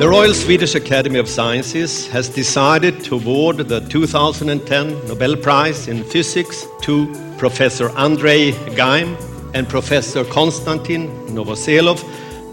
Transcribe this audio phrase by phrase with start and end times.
[0.00, 6.04] The Royal Swedish Academy of Sciences has decided to award the 2010 Nobel Prize in
[6.04, 9.14] Physics to Professor Andrei Geim
[9.52, 11.98] and Professor Konstantin Novoselov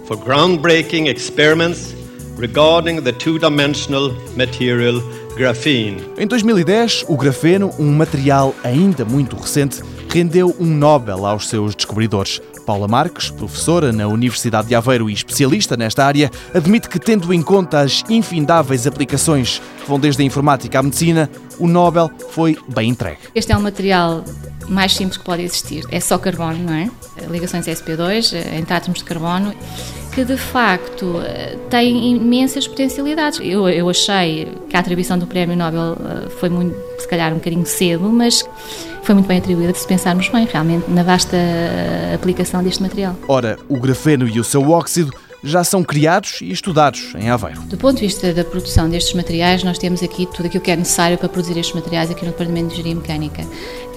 [0.06, 1.94] for groundbreaking experiments
[2.36, 5.00] regarding the two-dimensional material
[5.38, 6.04] graphene.
[6.18, 12.42] Em 2010, o grafeno, um material ainda muito recente, rendeu um Nobel aos seus descobridores.
[12.66, 17.42] Paula Marques, professora na Universidade de Aveiro e especialista nesta área, admite que, tendo em
[17.42, 22.90] conta as infindáveis aplicações que vão desde a informática à medicina, o Nobel foi bem
[22.90, 23.20] entregue.
[23.36, 24.26] Este é um material
[24.68, 25.86] mais simples que pode existir.
[25.92, 26.90] É só carbono, não é?
[27.30, 29.54] Ligações SP2, entre átomos de carbono,
[30.18, 31.22] que de facto
[31.70, 33.40] tem imensas potencialidades.
[33.40, 37.36] Eu, eu achei que a atribuição do Prémio Nobel eh, foi muito, se calhar, um
[37.36, 38.44] bocadinho cedo, mas
[39.04, 41.38] foi muito bem atribuída se pensarmos bem, realmente, na vasta
[42.16, 43.16] aplicação deste material.
[43.28, 47.62] Ora, o grafeno e o seu óxido já são criados e estudados em Aveiro.
[47.64, 50.76] Do ponto de vista da produção destes materiais, nós temos aqui tudo aquilo que é
[50.76, 53.48] necessário para produzir estes materiais aqui no Departamento de Engenharia Mecânica.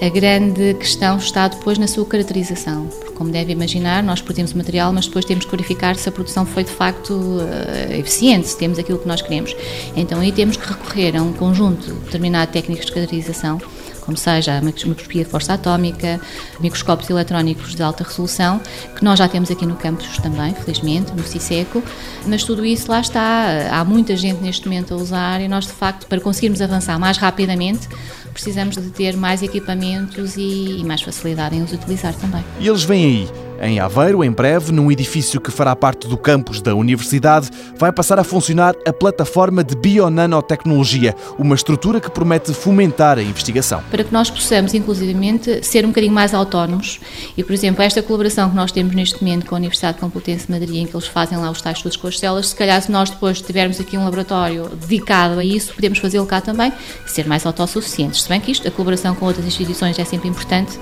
[0.01, 4.57] A grande questão está depois na sua caracterização, porque, como deve imaginar, nós produzimos o
[4.57, 8.57] material, mas depois temos que verificar se a produção foi de facto uh, eficiente, se
[8.57, 9.55] temos aquilo que nós queremos.
[9.95, 13.59] Então aí temos que recorrer a um conjunto determinado de técnicas de caracterização
[14.01, 16.19] como seja a microscopia de força atómica,
[16.59, 18.59] microscópios eletrónicos de alta resolução,
[18.95, 21.83] que nós já temos aqui no campus também, felizmente, no CISECO,
[22.25, 25.73] mas tudo isso lá está, há muita gente neste momento a usar e nós, de
[25.73, 27.87] facto, para conseguirmos avançar mais rapidamente,
[28.33, 32.43] precisamos de ter mais equipamentos e, e mais facilidade em os utilizar também.
[32.59, 36.61] E eles vêm aí em Aveiro, em breve, num edifício que fará parte do campus
[36.61, 43.19] da Universidade, vai passar a funcionar a plataforma de bionanotecnologia, uma estrutura que promete fomentar
[43.19, 43.83] a investigação.
[43.91, 46.99] Para que nós possamos, inclusivamente, ser um bocadinho mais autónomos
[47.37, 50.51] e, por exemplo, esta colaboração que nós temos neste momento com a Universidade Complutense de
[50.51, 52.91] Madrid, em que eles fazem lá os tais estudos com as células, se calhar se
[52.91, 56.73] nós depois tivermos aqui um laboratório dedicado a isso, podemos fazê-lo cá também,
[57.05, 58.23] ser mais autossuficientes.
[58.23, 60.79] Se bem que isto, a colaboração com outras instituições é sempre importante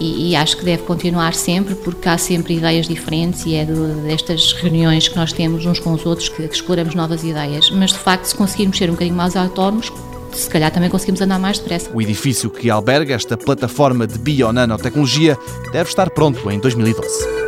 [0.00, 3.72] e, e, acho que deve continuar sempre, porque há sempre ideias diferentes e é de,
[4.02, 7.70] destas reuniões que nós temos uns com os outros que, que exploramos novas ideias.
[7.70, 9.92] Mas de facto, se conseguirmos ser um bocadinho mais autónomos,
[10.32, 11.90] se calhar também conseguimos andar mais depressa.
[11.92, 15.36] O edifício que alberga esta plataforma de bionanotecnologia
[15.72, 17.40] deve estar pronto em 2012.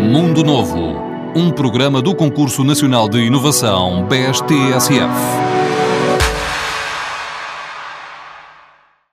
[0.00, 0.94] Mundo Novo,
[1.34, 5.51] um programa do Concurso Nacional de Inovação BSTSF.